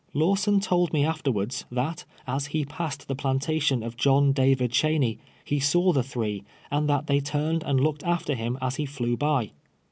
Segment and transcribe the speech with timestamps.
[0.15, 5.59] Lawsou told me afterwards, that, as he passed the jilantatimi of John David Cheney, he
[5.59, 9.51] saw the three, and that they turned and looked after him as he flew by.